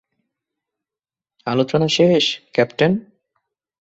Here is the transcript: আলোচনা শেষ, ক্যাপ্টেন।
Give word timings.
আলোচনা 1.47 1.87
শেষ, 1.87 2.23
ক্যাপ্টেন। 2.53 2.91